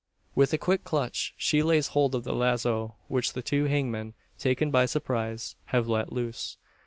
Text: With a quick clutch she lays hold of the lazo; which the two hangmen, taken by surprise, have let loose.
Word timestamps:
With 0.33 0.51
a 0.51 0.57
quick 0.57 0.83
clutch 0.83 1.35
she 1.37 1.61
lays 1.61 1.89
hold 1.89 2.15
of 2.15 2.23
the 2.23 2.33
lazo; 2.33 2.95
which 3.07 3.33
the 3.33 3.43
two 3.43 3.65
hangmen, 3.65 4.15
taken 4.39 4.71
by 4.71 4.87
surprise, 4.87 5.55
have 5.65 5.87
let 5.87 6.11
loose. 6.11 6.57